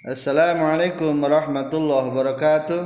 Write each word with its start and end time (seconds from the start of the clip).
Assalamualaikum 0.00 1.12
warahmatullahi 1.20 2.08
wabarakatuh. 2.08 2.80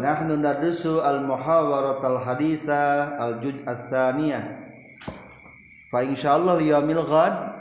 Nahnu 0.00 0.40
nadrusu 0.40 1.04
al-muhawarat 1.04 2.00
al-haditha 2.00 3.20
al-juz' 3.20 3.60
ats-tsaniyah. 3.68 4.64
Fa 5.92 6.08
insyaallah 6.08 6.56
yaumil 6.56 7.04
ghad 7.04 7.52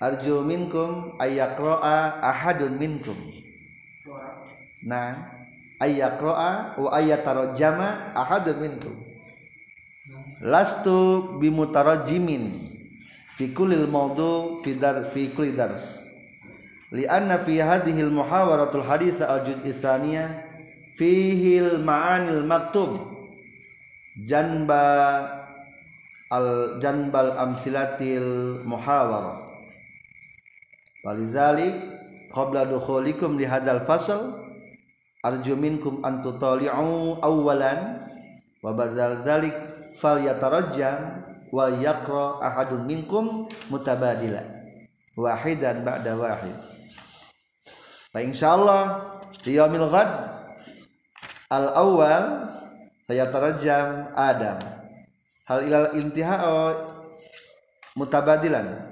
arju 0.00 0.40
minkum 0.40 1.20
ayyaqra'a 1.20 2.24
ahadun 2.24 2.80
minkum. 2.80 3.20
Nah, 4.88 5.20
ayyaqra'a 5.84 6.80
wa 6.80 6.88
ayyatarajjama 6.96 8.16
ahadun 8.16 8.56
minkum. 8.56 8.96
Lastu 10.40 11.28
bimutarajjimin 11.44 12.63
fi 13.36 13.50
kullil 13.54 13.86
mawdu 13.86 14.62
fi 14.62 14.74
dar 14.78 15.10
fi 15.10 15.30
kulli 15.34 15.52
dars. 15.52 16.04
Lianna 16.94 17.42
fi 17.42 17.58
hadhihi 17.58 18.06
al-muhawaratul 18.06 18.86
haditha 18.86 19.26
al-juz' 19.26 19.62
ats-tsaniyah 19.66 20.54
fihil 20.94 21.82
ma'anil 21.82 22.46
maktub 22.46 23.02
janba 24.22 25.26
al 26.30 26.78
janbal 26.78 27.34
amsilatil 27.34 28.62
muhawara 28.62 29.42
walizalik 31.02 31.74
qabla 32.30 32.66
dukhulikum 32.70 33.34
li 33.34 33.46
hadzal 33.46 33.82
fasl 33.82 34.38
arju 35.26 35.58
minkum 35.58 35.98
an 36.06 36.22
tutali'u 36.22 37.18
awwalan 37.20 38.06
wa 38.62 38.70
bazal 38.70 39.18
zalik 39.26 39.54
falyatarajjam 39.98 41.23
wal 41.54 41.78
yaqra 41.78 42.42
ahadun 42.42 42.82
minkum 42.82 43.46
mutabadila. 43.70 44.42
Wahidan 45.14 45.86
ba'da 45.86 46.18
wahid. 46.18 46.58
Fa 48.10 48.18
insyaallah 48.18 48.82
di 49.46 49.54
yaumil 49.54 49.86
ghad 49.86 50.10
al 51.54 51.70
awal 51.78 52.42
saya 53.06 53.30
terjam 53.30 54.10
Adam. 54.18 54.58
Hal 55.46 55.60
ilal 55.62 55.94
intiha 55.94 56.36
oh, 56.42 56.72
mutabadilan. 57.94 58.90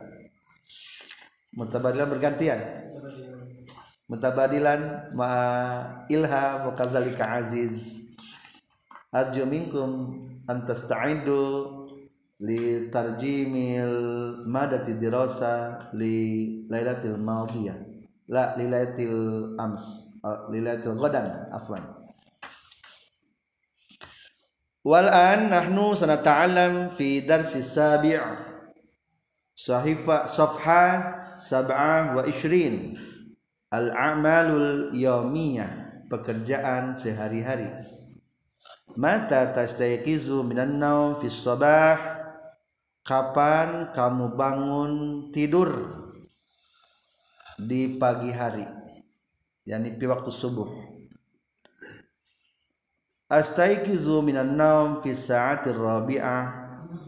Mutabadilan 1.58 2.06
bergantian. 2.12 2.60
Mutabadilan 4.06 5.10
ma 5.16 5.32
ilha 6.06 6.68
wa 6.68 6.72
aziz. 7.40 8.04
Arju 9.10 9.48
minkum 9.48 9.90
an 10.46 10.68
li 12.42 12.90
tarjimil 12.90 13.94
madati 14.50 14.98
dirasa 14.98 15.86
li 15.94 16.66
lailatil 16.66 17.14
madiyah 17.14 17.78
la 18.26 18.58
li 18.58 18.66
lailatil 18.66 19.54
ams. 19.58 20.10
Li 20.50 20.58
lailatil 20.62 20.98
ghadan 20.98 21.50
afwan. 21.54 21.82
Wal'an 24.82 25.46
nahnu 25.46 25.94
sanata'alam 25.94 26.90
fi 26.90 27.22
darsi 27.22 27.62
sabi' 27.62 28.18
sahifa 29.54 30.26
safha 30.26 30.86
sab'ah 31.38 32.18
wa 32.18 32.26
ishrin. 32.26 32.98
Al-a'malul 33.70 34.92
yawmiyah 34.92 36.04
pekerjaan 36.10 36.92
sehari-hari. 36.98 37.72
Mata 38.98 39.48
tastayqizu 39.48 40.44
minan 40.44 40.76
naum 40.76 41.16
fi 41.16 41.32
sabah 41.32 42.11
kapan 43.02 43.90
kamu 43.90 44.38
bangun 44.38 44.92
tidur? 45.34 45.70
Di 47.58 47.98
pagi 47.98 48.30
hari 48.32 48.66
yakni 49.62 49.94
pi 49.94 50.06
waktu 50.10 50.30
subuh. 50.30 50.70
Astaikizu 53.30 54.20
minan 54.20 54.58
naum 54.58 55.00
fi 55.00 55.14
sa'atir 55.14 55.78
rabi'ah 55.78 56.44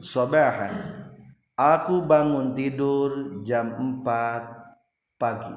sabahan. 0.00 1.04
Aku 1.54 2.02
bangun 2.02 2.56
tidur 2.56 3.42
jam 3.46 4.00
4 4.02 5.20
pagi. 5.20 5.54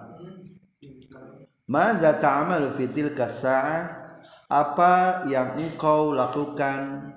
Maza 1.68 2.14
ta'amalu 2.20 2.70
fi 2.76 2.86
tilka 2.92 3.26
sa'ah? 3.26 4.06
Apa 4.48 5.24
yang 5.28 5.60
engkau 5.60 6.16
lakukan 6.16 7.12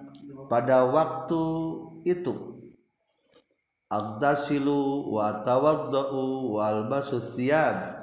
pada 0.50 0.82
waktu 0.86 1.42
itu 2.06 2.49
Agdasilu 3.90 5.10
wa 5.10 5.42
tawadda'u 5.42 6.54
wa 6.54 6.70
albasu 6.70 7.18
thiyab 7.18 7.98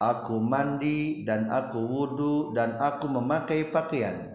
Aku 0.00 0.40
mandi 0.40 1.26
dan 1.28 1.52
aku 1.52 1.84
wudu 1.84 2.56
dan 2.56 2.80
aku 2.80 3.12
memakai 3.12 3.68
pakaian 3.68 4.32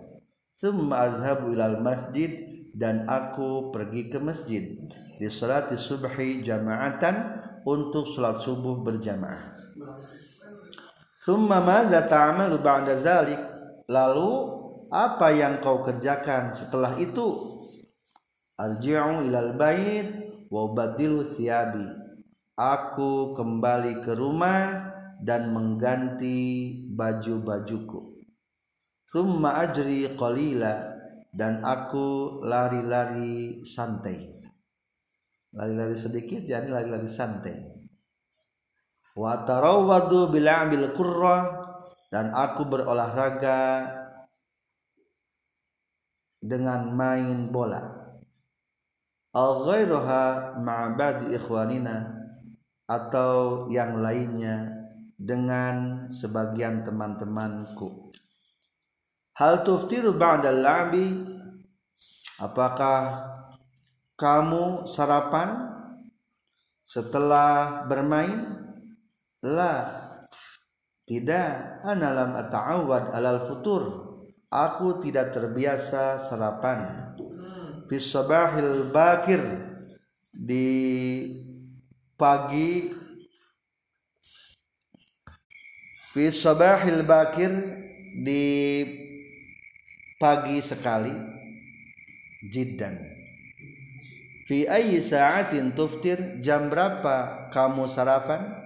Summa 0.54 1.10
azhabu 1.10 1.50
ilal 1.50 1.82
masjid 1.82 2.30
dan 2.78 3.10
aku 3.10 3.70
pergi 3.74 4.10
ke 4.10 4.18
masjid 4.22 4.78
di 5.18 5.28
salat 5.30 5.70
subhi 5.78 6.42
jama'atan 6.42 7.42
untuk 7.66 8.10
salat 8.10 8.42
subuh 8.42 8.82
berjamaah. 8.82 9.40
Summa 11.22 11.62
madza 11.62 12.06
ta'malu 12.10 12.60
ba'da 12.60 12.98
zalik? 12.98 13.40
Lalu 13.88 14.32
apa 14.90 15.32
yang 15.32 15.62
kau 15.62 15.86
kerjakan 15.86 16.52
setelah 16.52 16.98
itu? 16.98 17.54
Arji'u 18.58 19.26
ilal 19.26 19.58
bait 19.58 20.33
wa 20.54 20.70
badilu 20.70 21.26
thiyabi. 21.26 21.90
Aku 22.54 23.34
kembali 23.34 24.06
ke 24.06 24.14
rumah 24.14 24.94
dan 25.26 25.50
mengganti 25.50 26.70
baju-bajuku 26.94 28.14
Thumma 29.14 29.62
ajri 29.62 30.10
qalila 30.18 30.90
dan 31.30 31.62
aku 31.62 32.42
lari-lari 32.42 33.62
santai. 33.62 34.42
Lari-lari 35.54 35.94
sedikit 35.94 36.42
jadi 36.42 36.66
lari-lari 36.66 37.06
santai. 37.06 37.62
Wa 39.14 39.46
tarawwadu 39.46 40.34
bil 40.34 40.50
ambil 40.50 40.98
qurra 40.98 41.38
dan 42.10 42.34
aku 42.34 42.66
berolahraga 42.66 43.86
dengan 46.42 46.90
main 46.90 47.54
bola. 47.54 48.03
Al 49.34 49.66
ghairuha 49.66 50.58
ma'abadi 50.62 51.34
ikhwanina 51.34 52.14
atau 52.86 53.66
yang 53.74 54.00
lainnya 54.00 54.70
dengan 55.18 56.08
sebagian 56.14 56.86
teman-temanku. 56.86 58.14
Hal 59.34 59.66
tuftiru 59.66 60.14
ba'da 60.14 60.54
labi 60.54 61.34
Apakah 62.42 63.30
kamu 64.18 64.90
sarapan 64.90 65.70
setelah 66.84 67.86
bermain? 67.86 68.58
La. 69.46 70.02
Tidak. 71.08 71.84
Ana 71.88 72.10
lam 72.16 72.32
ata'awad 72.34 73.14
alal 73.14 73.46
futur. 73.46 73.84
Aku 74.50 74.98
tidak 75.00 75.32
terbiasa 75.32 76.18
sarapan. 76.18 77.14
Fis 77.94 78.10
sabahil 78.10 78.90
bakir 78.90 79.38
di 80.34 80.66
pagi. 82.18 82.90
Fis 86.10 86.42
sabahil 86.42 87.06
bakir 87.06 87.54
di 88.18 88.42
pagi 90.18 90.58
sekali. 90.66 91.14
Jiddan. 92.50 92.98
Fi 94.50 94.66
ayyi 94.66 94.98
sa'atin 94.98 95.78
tuftir 95.78 96.42
jam 96.42 96.74
berapa 96.74 97.46
kamu 97.54 97.86
sarapan? 97.86 98.58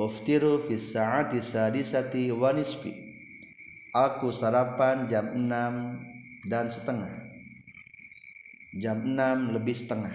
Uftiru 0.00 0.64
fi 0.64 0.80
sa'ati 0.80 1.36
sadisati 1.36 2.32
wa 2.32 2.48
nisfi. 2.56 2.96
Aku 3.92 4.32
sarapan 4.32 5.04
jam 5.04 5.36
6 5.36 6.48
dan 6.48 6.72
setengah 6.72 7.23
jam 8.74 9.02
6 9.06 9.54
lebih 9.54 9.74
setengah. 9.74 10.14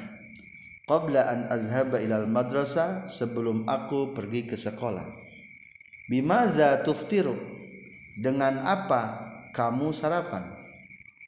Qabla 0.83 1.21
an 1.21 1.45
azhaba 1.53 2.01
ilal 2.01 2.25
madrasah 2.25 3.06
sebelum 3.06 3.69
aku 3.69 4.11
pergi 4.17 4.50
ke 4.50 4.57
sekolah. 4.57 5.06
Bimaza 6.09 6.81
tuftiru? 6.81 7.38
Dengan 8.17 8.65
apa 8.65 9.29
kamu 9.53 9.94
sarapan? 9.94 10.44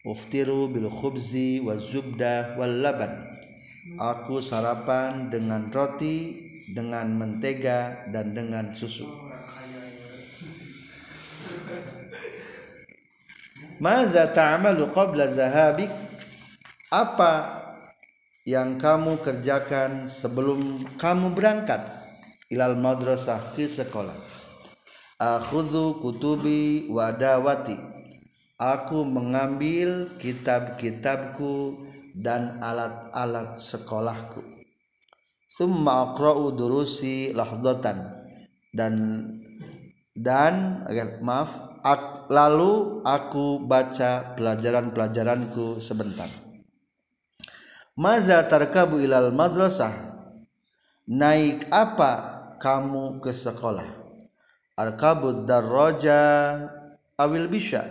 Uftiru 0.02 0.66
bil 0.66 0.90
khubzi 0.90 1.62
wa 1.62 1.78
zubda 1.78 2.58
wal 2.58 2.82
laban. 2.82 3.14
Aku 4.02 4.42
sarapan 4.42 5.30
dengan 5.30 5.70
roti 5.70 6.50
dengan 6.74 7.14
mentega 7.14 8.10
dan 8.10 8.34
dengan 8.34 8.74
susu. 8.74 9.06
Maza 13.82 14.26
ta'amalu 14.34 14.90
qabla 14.90 15.30
zahabik 15.30 16.11
apa 16.92 17.64
yang 18.44 18.76
kamu 18.76 19.24
kerjakan 19.24 20.12
sebelum 20.12 20.84
kamu 21.00 21.32
berangkat 21.32 21.80
ilal 22.52 22.76
madrasah 22.76 23.56
ke 23.56 23.64
sekolah? 23.64 24.20
Akhudhu 25.16 26.04
kutubi 26.04 26.92
wadawati 26.92 27.80
aku 28.60 29.08
mengambil 29.08 30.12
kitab-kitabku 30.20 31.80
dan 32.20 32.60
alat-alat 32.60 33.56
sekolahku. 33.56 34.44
Summa 35.48 36.12
aqra'u 36.12 36.52
durusi 36.52 37.32
lahdatan 37.32 38.20
dan 38.76 38.94
dan 40.12 40.84
maaf 41.24 41.56
ak, 41.88 42.28
lalu 42.28 43.00
aku 43.08 43.64
baca 43.64 44.36
pelajaran-pelajaranku 44.36 45.80
sebentar 45.80 46.41
Maza 48.02 48.42
tarkabu 48.50 48.98
ilal 48.98 49.30
madrasah? 49.30 49.94
Naik 51.06 51.70
apa 51.70 52.14
kamu 52.58 53.22
ke 53.22 53.30
sekolah? 53.30 53.86
Arkabud 54.74 55.46
darroja 55.46 56.18
awil 57.14 57.46
bisa 57.46 57.86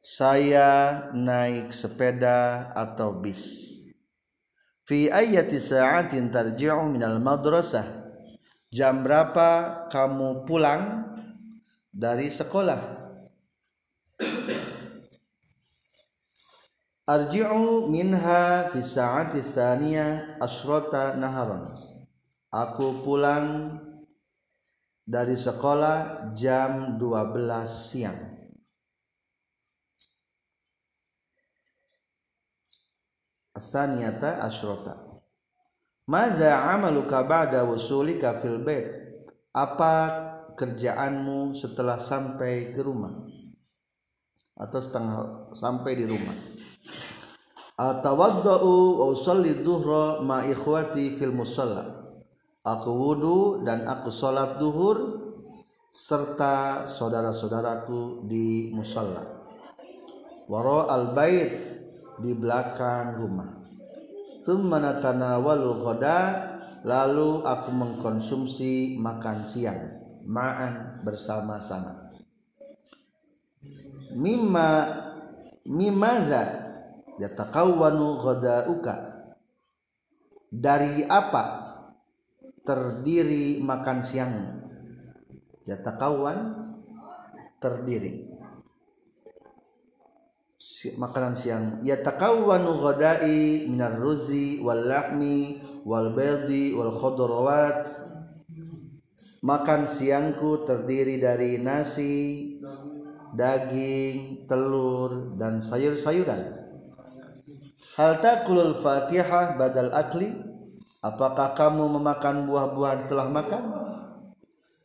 saya 0.00 1.12
naik 1.12 1.76
sepeda 1.76 2.72
atau 2.72 3.12
bis. 3.20 3.68
Fi 4.88 5.12
ayati 5.12 5.60
sa'atin 5.60 6.32
tarji'u 6.32 6.88
minal 6.88 7.20
madrasah. 7.20 7.84
Jam 8.72 9.04
berapa 9.04 9.84
kamu 9.92 10.48
pulang 10.48 11.04
dari 11.92 12.32
sekolah 12.32 13.01
arji'u 17.06 17.90
minha 17.90 18.70
fi 18.70 18.78
sa'ati 18.78 19.42
tsaniyah 19.42 20.38
asrata 20.38 21.18
naharan. 21.18 21.74
Aku 22.52 23.02
pulang 23.02 23.80
dari 25.02 25.34
sekolah 25.34 26.30
jam 26.36 27.00
12 27.00 27.66
siang. 27.66 28.20
Asaniyata 33.52 34.40
asyrota 34.40 34.96
Maza 36.08 36.72
amaluka 36.72 37.20
ba'da 37.20 37.68
wusulika 37.68 38.40
fil 38.40 38.64
bait? 38.64 38.88
Apa 39.52 39.92
kerjaanmu 40.56 41.52
setelah 41.52 42.00
sampai 42.00 42.72
ke 42.72 42.80
rumah? 42.80 43.12
Atau 44.56 44.80
setengah 44.80 45.52
sampai 45.52 46.00
di 46.00 46.08
rumah 46.08 46.51
atawaddau 47.76 49.00
wa 49.00 49.06
usalli 49.12 49.60
dhuhra 49.60 50.20
ma 50.24 50.44
ikhwati 50.44 51.12
fil 51.14 51.32
musalla. 51.32 52.02
Aku 52.62 52.90
wudu 52.94 53.66
dan 53.66 53.90
aku 53.90 54.14
salat 54.14 54.62
duhur 54.62 55.18
serta 55.90 56.86
saudara-saudaraku 56.86 58.30
di 58.30 58.70
musalla. 58.70 59.26
Wara 60.46 60.94
al 60.94 61.10
bait 61.10 61.50
di 62.22 62.32
belakang 62.38 63.18
rumah. 63.18 63.50
Thumma 64.46 64.78
natanawalu 64.78 65.70
ghada 65.82 66.18
lalu 66.86 67.42
aku 67.42 67.70
mengkonsumsi 67.70 68.98
makan 68.98 69.42
siang 69.42 70.02
ma'an 70.26 71.02
bersama-sama. 71.02 72.14
Mimma 74.14 74.70
mimaza 75.66 76.71
yatakawwanu 77.20 78.20
ghadauka. 78.20 78.96
Dari 80.52 81.04
apa 81.08 81.44
terdiri 82.60 83.60
makan 83.64 83.98
siang? 84.04 84.34
Yatakawwan 85.64 86.38
terdiri. 87.56 88.28
Makanan 90.98 91.34
siang. 91.34 91.64
Ya 91.82 91.98
takawwanu 91.98 92.78
ghadai 92.78 93.66
minar 93.66 93.98
ruzi 93.98 94.62
wal 94.62 94.86
lahmi 94.86 95.58
wal 95.82 96.14
baydi 96.14 96.74
wal 96.74 96.94
khudrawat. 96.98 97.86
Makan 99.42 99.82
siangku 99.90 100.62
terdiri 100.62 101.18
dari 101.18 101.58
nasi 101.58 102.14
daging 103.34 104.46
telur 104.46 105.34
dan 105.34 105.58
sayur-sayuran 105.58 106.61
hal 107.98 108.18
takulul 108.22 108.74
fakihah 108.78 109.58
badal 109.58 109.92
akli? 109.92 110.32
Apakah 111.02 111.58
kamu 111.58 111.98
memakan 111.98 112.46
buah-buahan 112.46 112.98
setelah 113.04 113.26
makan? 113.26 113.62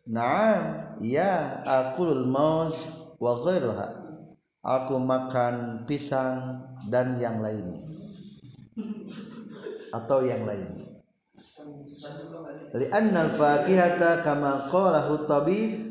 Naam, 0.10 0.62
ya 0.98 1.62
akulul 1.62 2.26
mauz 2.26 2.74
wa 3.22 3.38
ghairuha 3.38 3.88
aku 4.66 4.98
makan 4.98 5.86
pisang 5.86 6.64
dan 6.90 7.22
yang 7.22 7.40
lainnya 7.40 7.82
atau 9.96 10.20
yang 10.20 10.44
lainnya 10.44 10.88
li'anna 12.76 13.32
al-fakihata 13.32 14.26
kama 14.26 14.68
qalahu 14.68 15.24
tabib 15.24 15.88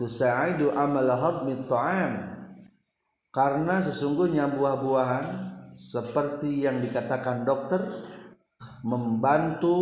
tusa'idu 0.00 0.72
amal 0.72 1.12
hadmi 1.12 1.68
ta'am. 1.68 2.32
Karena 3.30 3.78
sesungguhnya 3.78 4.50
buah-buahan 4.50 5.26
seperti 5.80 6.68
yang 6.68 6.84
dikatakan 6.84 7.48
dokter 7.48 7.80
membantu 8.84 9.80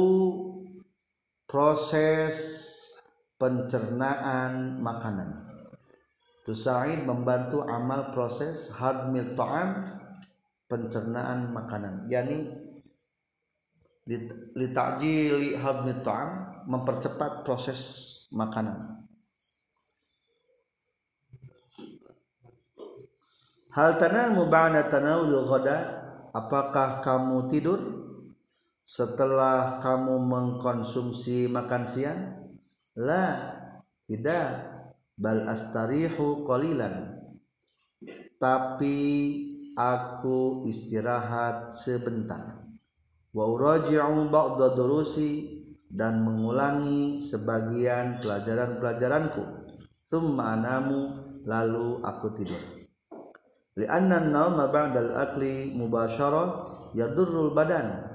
proses 1.50 2.38
pencernaan 3.34 4.78
makanan. 4.78 5.42
Tusaid 6.46 7.02
membantu 7.02 7.66
amal 7.66 8.14
proses 8.14 8.70
hadmil 8.78 9.34
ta'am 9.34 9.98
pencernaan 10.70 11.50
makanan. 11.50 12.06
Yakni 12.06 12.46
litajili 14.54 15.58
hadmil 15.58 16.00
ta'am 16.06 16.62
mempercepat 16.70 17.42
proses 17.42 18.14
makanan 18.30 18.97
Hal 23.78 23.94
tanamu 23.94 24.50
ba'da 24.50 24.90
tanawul 24.90 25.46
ghada? 25.46 26.02
Apakah 26.34 26.98
kamu 26.98 27.46
tidur? 27.46 27.78
Setelah 28.82 29.78
kamu 29.78 30.19
mengkonsumsi 30.19 31.46
makan 31.46 31.86
siang? 31.86 32.43
La, 32.98 33.38
tidak. 34.10 34.67
Bal 35.14 35.46
astarihu 35.46 36.43
qalilan. 36.43 37.22
Tapi 38.43 38.98
aku 39.79 40.67
istirahat 40.67 41.70
sebentar. 41.70 42.58
Wa 43.31 43.46
uraji'u 43.46 44.26
ba'da 44.26 44.74
durusi 44.74 45.62
dan 45.86 46.26
mengulangi 46.26 47.22
sebagian 47.22 48.19
pelajaran-pelajaranku. 48.26 49.70
Thumma 50.10 50.58
anamu 50.58 51.14
lalu 51.46 52.03
aku 52.03 52.34
tidur 52.34 52.78
li'anna 53.79 54.27
an-nawma 54.27 54.75
ba'dal 54.75 55.15
akli 55.15 55.70
mubasyarah 55.79 56.49
yadurrul 56.99 57.55
badan. 57.55 58.11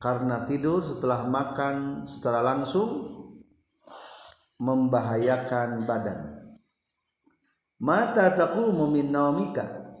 Karena 0.00 0.44
tidur 0.44 0.84
setelah 0.84 1.24
makan 1.28 2.04
secara 2.04 2.44
langsung 2.44 3.08
membahayakan 4.60 5.84
badan. 5.84 6.20
Mata 7.80 8.32
taqumu 8.32 8.88
min 8.88 9.12
naumika 9.12 9.92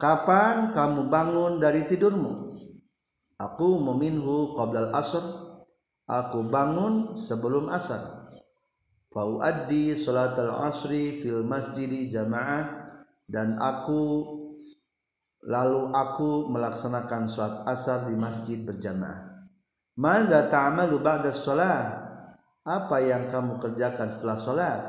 kapan 0.00 0.72
kamu 0.72 1.08
bangun 1.08 1.60
dari 1.60 1.84
tidurmu? 1.84 2.52
Aku 3.40 3.80
meminhu 3.80 4.52
qablal 4.56 4.92
asr 4.92 5.24
aku 6.08 6.48
bangun 6.48 7.16
sebelum 7.20 7.68
asar. 7.72 8.32
Fauaddi 9.10 9.96
salatal 9.96 10.54
asri 10.70 11.20
fil 11.20 11.44
masjidi 11.44 12.08
jamaah 12.08 12.79
dan 13.30 13.54
aku 13.62 14.26
lalu 15.46 15.94
aku 15.94 16.50
melaksanakan 16.50 17.30
sholat 17.30 17.62
asar 17.70 18.10
di 18.10 18.18
masjid 18.18 18.58
berjamaah. 18.66 19.46
Mada 19.94 20.50
ta'amalu 20.50 20.98
ba'da 20.98 21.30
sholat? 21.30 21.86
Apa 22.66 23.00
yang 23.00 23.30
kamu 23.30 23.62
kerjakan 23.62 24.10
setelah 24.10 24.36
sholat? 24.36 24.80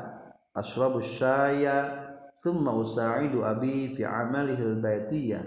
Ashrabu 0.52 1.00
syaya 1.00 2.02
thumma 2.42 2.74
usa'idu 2.74 3.46
abi 3.46 3.94
fi 3.94 4.02
amalihi 4.02 4.82
baitiyah. 4.82 5.46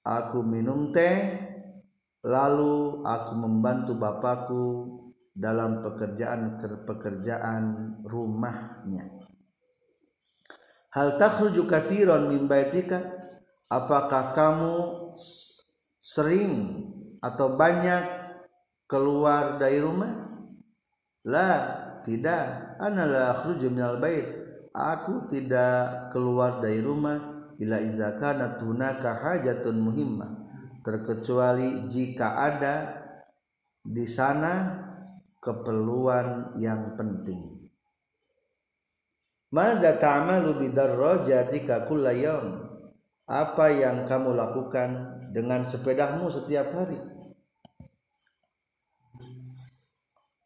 Aku 0.00 0.40
minum 0.40 0.94
teh 0.94 1.36
lalu 2.24 3.04
aku 3.04 3.32
membantu 3.36 3.92
bapakku 3.98 4.64
dalam 5.36 5.84
pekerjaan 5.84 6.56
pekerjaan 6.88 7.62
rumahnya 8.04 9.19
hal 10.94 11.18
takhruju 11.18 11.66
katsiran 11.66 12.30
min 12.30 12.46
baitika? 12.50 13.00
Apakah 13.70 14.34
kamu 14.34 14.76
sering 16.02 16.84
atau 17.22 17.54
banyak 17.54 18.02
keluar 18.90 19.62
dari 19.62 19.78
rumah? 19.78 20.26
La 21.26 21.50
tidak. 22.02 22.76
Ana 22.80 23.06
la 23.06 23.22
akhruju 23.38 23.70
minal 23.70 24.02
bait. 24.02 24.26
Aku 24.70 25.30
tidak 25.30 26.10
keluar 26.14 26.58
dari 26.62 26.82
rumah 26.82 27.40
ila 27.60 27.76
iza 27.78 28.16
kana 28.16 28.56
hunaka 28.58 29.20
hajatun 29.20 29.76
muhimmah 29.76 30.30
terkecuali 30.80 31.90
jika 31.92 32.40
ada 32.40 32.74
di 33.84 34.08
sana 34.08 34.80
keperluan 35.44 36.56
yang 36.56 36.96
penting 36.96 37.59
Maza 39.50 39.98
ta'malu 39.98 40.62
bidarrajatika 40.62 41.90
kulla 41.90 42.14
yawm? 42.14 42.70
Apa 43.26 43.66
yang 43.74 44.06
kamu 44.06 44.38
lakukan 44.38 44.90
dengan 45.34 45.66
sepedamu 45.66 46.30
setiap 46.30 46.70
hari? 46.70 46.98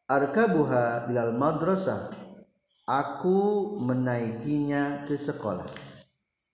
Arkabuha 0.08 1.08
ilal 1.12 1.36
madrasah. 1.36 2.16
Aku 2.88 3.76
menaikinya 3.80 5.04
ke 5.04 5.16
sekolah. 5.20 5.68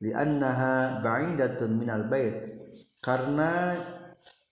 Liannaha 0.02 1.02
ba'idatun 1.02 1.70
minal 1.78 2.10
bait. 2.10 2.50
Karena 2.98 3.78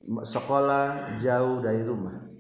sekolah 0.07 1.19
jauh 1.19 1.63
dari 1.63 1.83
rumah. 1.83 2.31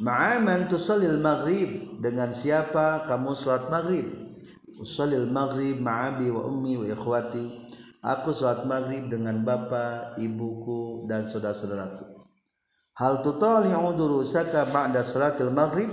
Ma'aman 0.00 0.72
tusallil 0.72 1.20
maghrib 1.20 2.00
dengan 2.00 2.32
siapa 2.32 3.04
kamu 3.08 3.36
sholat 3.36 3.68
maghrib 3.68 4.27
Usalil 4.78 5.26
maghrib 5.26 5.82
ma'abi 5.82 6.30
wa 6.30 6.46
ummi 6.46 6.78
wa 6.78 6.86
ikhwati. 6.86 7.66
Aku 7.98 8.30
salat 8.30 8.62
maghrib 8.62 9.10
dengan 9.10 9.42
bapa, 9.42 10.14
ibuku 10.22 11.10
dan 11.10 11.26
saudara-saudaraku. 11.26 12.30
Hal 12.94 13.26
tutali'u 13.26 13.94
durusaka 13.98 14.70
ba'da 14.70 15.02
salatil 15.02 15.50
maghrib? 15.50 15.90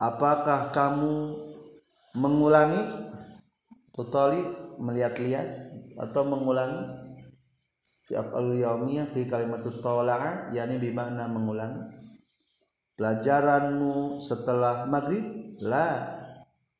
Apakah 0.00 0.72
kamu 0.72 1.44
mengulangi 2.16 2.80
tutali 3.92 4.40
melihat-lihat 4.80 5.48
atau 6.00 6.22
mengulangi 6.28 6.84
fi 8.08 8.16
af'alul 8.16 8.60
yaumiyah 8.60 9.08
fi 9.12 9.24
kalimatus 9.24 9.80
tawala'a 9.80 10.52
yakni 10.52 10.80
bermakna 10.80 11.28
mengulangi 11.28 11.84
pelajaranmu 12.96 14.20
setelah 14.20 14.88
maghrib 14.88 15.52
la 15.60 16.15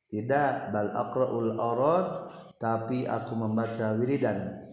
tidak 0.07 0.71
bal 0.71 0.89
aqraul 0.91 1.59
aurad 1.59 2.31
tapi 2.57 3.03
aku 3.03 3.33
membaca 3.35 3.93
wiridan 3.99 4.63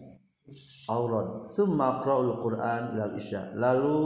aurad. 0.89 1.49
Summa 1.53 1.99
aqraul 1.99 2.39
quran 2.41 2.95
ilal 2.95 3.15
isya. 3.17 3.53
Lalu 3.57 3.97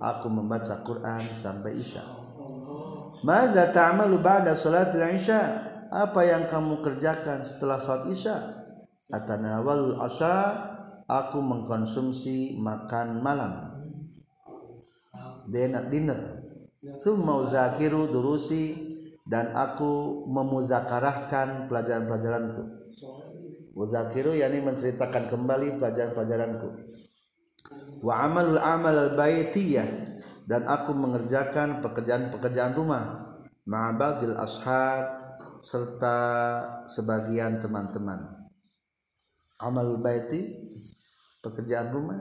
aku 0.00 0.28
membaca 0.28 0.84
Quran 0.84 1.20
sampai 1.20 1.76
isya. 1.76 2.04
Maza 3.24 3.72
ta'malu 3.72 4.20
ba'da 4.20 4.52
salatil 4.52 5.04
isya? 5.16 5.72
Apa 5.88 6.26
yang 6.26 6.50
kamu 6.50 6.84
kerjakan 6.84 7.46
setelah 7.46 7.80
salat 7.80 8.12
isya? 8.12 8.52
Atanawal 9.08 9.96
asya 10.04 10.36
aku 11.08 11.40
mengkonsumsi 11.40 12.60
makan 12.60 13.24
malam. 13.24 13.52
Dinner 15.48 15.88
dinner. 15.88 16.20
Summa 17.00 17.42
uzakiru 17.42 18.10
durusi 18.10 18.85
dan 19.26 19.50
aku 19.58 20.22
memuzakarahkan 20.30 21.66
pelajaran-pelajaranku. 21.66 22.62
Muzakiru 23.74 24.32
yakni 24.38 24.62
menceritakan 24.62 25.28
kembali 25.28 25.76
pelajaran-pelajaranku. 25.82 26.68
Wa 28.00 28.24
amalul 28.24 28.62
amal 28.62 28.94
al 28.94 29.12
baitiyah 29.18 30.14
dan 30.46 30.62
aku 30.64 30.94
mengerjakan 30.94 31.82
pekerjaan-pekerjaan 31.82 32.78
rumah 32.78 33.34
ma'abadil 33.66 34.38
ashab 34.38 35.04
serta 35.58 36.18
sebagian 36.86 37.58
teman-teman. 37.58 38.46
Amal 39.58 39.98
baiti 39.98 40.70
pekerjaan 41.42 41.90
rumah 41.90 42.20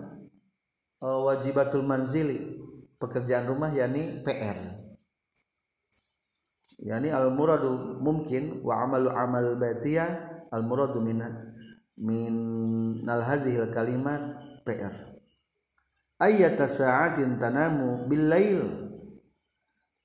wajibatul 1.00 1.86
manzili 1.86 2.58
pekerjaan 2.98 3.46
rumah 3.46 3.70
yakni 3.70 4.26
PR 4.26 4.85
yani 6.84 7.14
al 7.14 7.32
muradu 7.32 8.00
mungkin 8.04 8.60
wa 8.66 8.84
amalu 8.84 9.10
amal 9.14 9.56
baitiyah 9.56 10.48
al 10.52 10.64
muradu 10.66 11.00
min 11.00 11.24
min 11.96 12.36
al 13.08 13.24
hadhil 13.24 13.72
kalimat 13.72 14.36
PR 14.68 15.16
ayat 16.20 16.60
sa'atin 16.60 17.40
tanamu 17.40 18.08
bil 18.08 18.26
lail? 18.32 18.62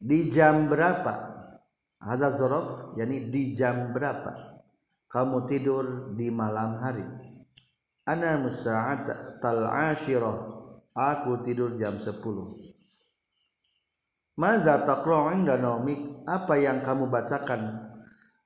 Di 0.00 0.32
jam 0.32 0.66
berapa? 0.66 1.28
Hadza 2.00 2.32
zaraf 2.32 2.96
yani 2.96 3.28
di 3.28 3.52
jam 3.52 3.92
berapa? 3.92 4.64
Kamu 5.10 5.44
tidur 5.44 6.16
di 6.16 6.32
malam 6.32 6.80
hari. 6.80 7.04
Ana 8.08 8.40
musa'at 8.40 9.36
tal 9.44 9.68
ashirah. 9.68 10.58
Aku 10.90 11.46
tidur 11.46 11.78
jam 11.78 11.94
10 11.94 12.18
Maza 14.40 14.82
taqra'u 14.82 15.36
inda 15.36 15.54
naumik? 15.60 16.19
Apa 16.30 16.54
yang 16.54 16.78
kamu 16.78 17.10
bacakan 17.10 17.90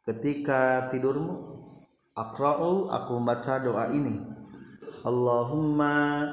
ketika 0.09 0.88
tidurmu? 0.88 1.53
Aqra'u 2.17 2.88
aku 2.88 3.21
membaca 3.21 3.61
doa 3.61 3.93
ini. 3.93 4.25
Allahumma 5.05 6.25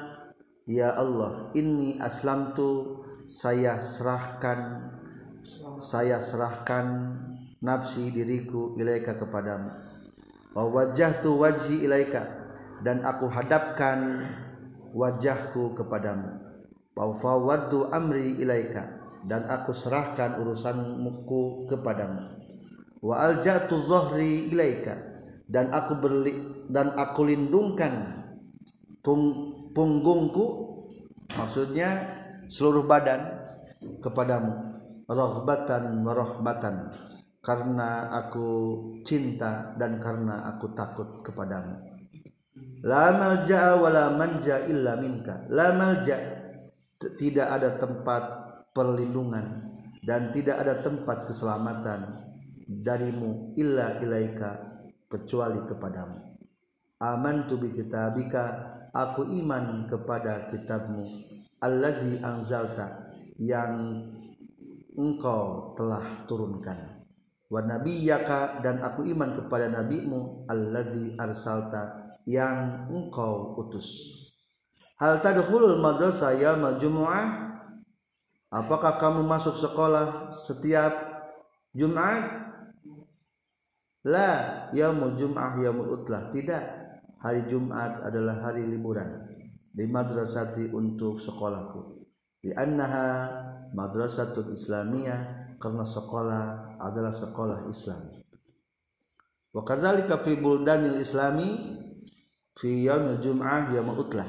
ya 0.63 0.96
Allah, 0.96 1.51
inni 1.51 2.00
aslamtu 2.00 3.03
saya 3.27 3.84
serahkan 3.84 4.88
saya 5.84 6.24
serahkan 6.24 7.20
nafsi 7.60 8.15
diriku 8.15 8.79
ilaika 8.79 9.20
kepadamu. 9.20 9.75
Wa 10.55 10.63
wajjahtu 10.72 11.36
wajhi 11.36 11.84
ilaika 11.84 12.31
dan 12.79 13.03
aku 13.03 13.27
hadapkan 13.27 14.24
wajahku 14.96 15.75
kepadamu. 15.75 16.31
Wa 16.96 17.12
fawaddu 17.20 17.91
amri 17.91 18.39
ilaika 18.39 19.00
dan 19.25 19.45
aku 19.49 19.73
serahkan 19.73 20.41
urusanmu 20.41 21.25
kepadamu. 21.69 22.41
Wa 23.01 23.29
aljatu 23.29 23.81
dhahri 23.85 24.53
ilaika. 24.53 25.09
Dan 25.51 25.67
aku 25.75 25.99
berli 25.99 26.31
dan 26.71 26.95
aku 26.95 27.27
lindungkan 27.27 28.15
pung, 29.03 29.51
punggungku 29.75 30.79
maksudnya 31.27 32.07
seluruh 32.47 32.87
badan 32.87 33.19
kepadamu 33.99 34.79
rahbatan 35.11 36.07
warahbatan 36.07 36.95
karena 37.43 38.07
aku 38.15 38.47
cinta 39.03 39.75
dan 39.75 39.99
karena 39.99 40.55
aku 40.55 40.71
takut 40.71 41.19
kepadamu. 41.19 41.83
La 42.85 43.13
malja 43.13 43.77
wa 43.77 43.89
la 43.89 44.13
manja 44.13 44.61
illa 44.69 44.97
minka. 44.97 45.45
La 45.49 45.73
malja 45.73 46.17
tidak 47.17 47.47
ada 47.49 47.69
tempat 47.81 48.23
perlindungan 48.71 49.77
dan 50.01 50.33
tidak 50.33 50.63
ada 50.63 50.81
tempat 50.81 51.29
keselamatan 51.29 52.31
darimu 52.65 53.53
illa 53.59 53.99
ilaika 53.99 54.83
kecuali 55.11 55.61
kepadamu. 55.67 56.39
Aman 57.01 57.49
tu 57.49 57.57
bi 57.57 57.73
kitabika 57.73 58.45
aku 58.93 59.27
iman 59.43 59.89
kepada 59.89 60.47
kitabmu 60.53 61.03
alladzi 61.59 62.21
anzalta 62.23 62.87
yang 63.41 64.05
engkau 64.95 65.73
telah 65.75 66.23
turunkan. 66.29 67.01
Wa 67.51 67.59
nabiyyaka 67.67 68.63
dan 68.63 68.79
aku 68.79 69.03
iman 69.11 69.35
kepada 69.35 69.67
nabimu 69.67 70.47
alladzi 70.47 71.19
arsalta 71.19 72.15
yang 72.23 72.87
engkau 72.87 73.59
utus. 73.59 74.17
Hal 75.01 75.19
tadkhulul 75.19 75.81
madrasah 75.81 76.37
yaumul 76.37 76.77
jumu'ah 76.77 77.25
Apakah 78.51 79.00
kamu 79.00 79.24
masuk 79.24 79.55
sekolah 79.55 80.36
setiap 80.36 80.91
Jumat? 81.72 82.51
La, 84.03 84.67
yaumul 84.75 85.15
jum'ah 85.15 85.55
yaumul 85.63 86.03
utlah. 86.03 86.27
Tidak. 86.36 86.63
Hari 87.24 87.48
Jumat 87.48 88.03
adalah 88.03 88.43
hari 88.43 88.67
liburan 88.67 89.24
di 89.72 89.88
madrasati 89.88 90.67
untuk 90.75 91.24
sekolahku. 91.24 92.03
Di 92.43 92.51
annaha 92.51 93.29
madrasatul 93.72 94.51
islamiyah 94.51 95.55
karena 95.55 95.86
sekolah 95.88 96.75
adalah 96.81 97.13
sekolah 97.13 97.72
Islam. 97.72 98.20
Wa 99.55 99.63
kadzalika 99.63 100.20
fi 100.25 100.36
buldanil 100.36 101.00
islami 101.00 101.79
fi 102.58 102.84
yaumil 102.84 103.22
jum'ah 103.22 103.72
yaumul 103.72 104.03
utlah. 104.03 104.27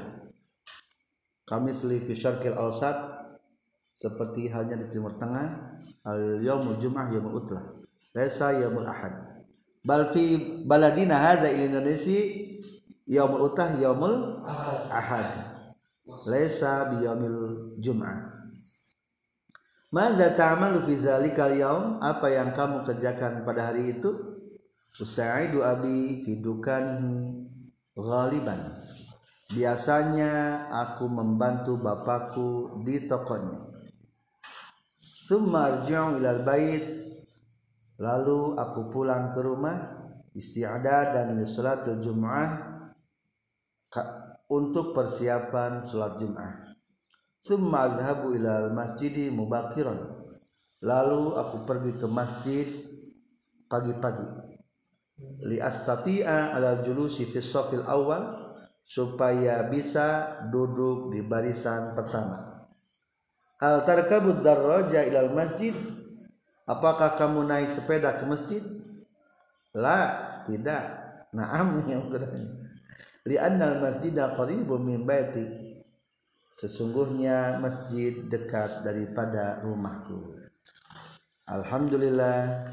Kami 1.43 1.75
fi 1.75 2.13
syarqil 2.15 2.55
awsat 2.55 3.22
seperti 4.03 4.51
halnya 4.51 4.75
di 4.75 4.91
timur 4.91 5.15
tengah 5.15 5.79
al 6.03 6.43
yaumul 6.43 6.75
jum'ah 6.75 7.07
yaumul 7.15 7.39
utlah 7.39 7.63
laisa 8.11 8.51
yaumul 8.59 8.83
ahad 8.83 9.39
bal 9.87 10.11
fi 10.11 10.59
baladina 10.67 11.15
hadza 11.15 11.47
Indonesia 11.47 12.19
yaumul 13.07 13.47
utlah 13.47 13.79
yaumul 13.79 14.43
ahad 14.91 15.31
laisa 16.27 16.91
biyamil 16.91 17.79
jum'ah 17.79 18.43
Maza 19.93 20.33
ta'malu 20.33 20.89
fi 20.89 20.97
zalikal 20.97 21.53
yaum? 21.53 22.01
Apa 22.01 22.25
yang 22.33 22.49
kamu 22.57 22.81
kerjakan 22.81 23.45
pada 23.45 23.69
hari 23.69 23.93
itu? 23.93 24.09
Usaidu 24.97 25.61
abi 25.61 26.25
fi 26.25 26.41
dukanihi 26.41 27.45
ghaliban. 27.93 28.73
Biasanya 29.53 30.65
aku 30.73 31.05
membantu 31.05 31.77
bapakku 31.77 32.81
di 32.81 33.05
tokonya. 33.05 33.72
Summa 35.23 35.71
arji'u 35.71 36.19
ilal 36.19 36.43
bait. 36.43 36.83
Lalu 37.95 38.59
aku 38.59 38.91
pulang 38.91 39.31
ke 39.31 39.39
rumah 39.39 40.03
isti'adad 40.35 41.15
dan 41.15 41.39
salat 41.47 41.87
Jumat 42.03 42.59
untuk 44.51 44.91
persiapan 44.91 45.87
salat 45.87 46.19
Jumat. 46.19 46.75
Summa 47.39 47.95
ilal 48.35 48.75
masjidi 48.75 49.31
mubakiran. 49.31 50.27
Lalu 50.83 51.39
aku 51.39 51.63
pergi 51.63 51.95
ke 51.95 52.07
masjid 52.11 52.67
pagi-pagi. 53.71 54.27
Li 55.47 55.55
astati'a 55.55 56.51
ala 56.51 56.83
julusi 56.83 57.23
fi 57.31 57.39
awal 57.87 58.43
supaya 58.83 59.63
bisa 59.71 60.43
duduk 60.51 61.15
di 61.15 61.23
barisan 61.23 61.95
pertama. 61.95 62.52
Al 63.63 63.87
tarkabud 63.87 64.43
darraja 64.43 65.07
ilal 65.07 65.31
masjid. 65.31 65.71
Apakah 66.67 67.15
kamu 67.15 67.47
naik 67.47 67.71
sepeda 67.71 68.19
ke 68.19 68.27
masjid? 68.27 68.59
La, 69.71 70.43
tidak. 70.43 70.83
Naam 71.31 71.79
yang 71.91 72.11
berani. 72.11 72.43
Li 73.23 73.39
annal 73.39 73.79
masjida 73.79 74.35
qaribun 74.35 74.83
min 74.83 75.07
baiti 75.07 75.63
sesungguhnya 76.59 77.57
masjid 77.57 78.23
dekat 78.29 78.85
daripada 78.85 79.63
rumahku 79.65 80.37
Alhamdulillah 81.43 82.71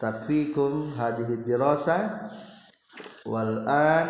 takfikum 0.00 0.94
hadhihi 0.96 1.44
dirasa 1.44 2.28
wal 3.28 3.66
an 3.68 4.08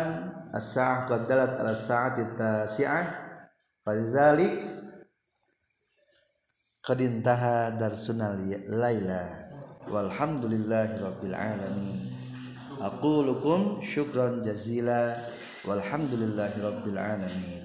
as-sa'ah 0.55 1.11
qad 1.11 1.27
dalat 1.27 1.51
ala 1.59 1.73
sa'ati 1.75 2.23
tasi'ah 2.39 3.05
falidzalik 3.83 4.72
qad 6.83 6.99
intaha 6.99 7.71
darsunal 7.79 8.35
laila. 8.67 9.23
Walhamdulillahi 9.87 10.99
rabbil 10.99 11.31
alamin. 11.31 12.11
Aqulukum 12.83 13.79
syukran 13.79 14.43
jazila. 14.43 15.15
Walhamdulillahi 15.63 16.59
rabbil 16.59 16.99
alamin 16.99 17.62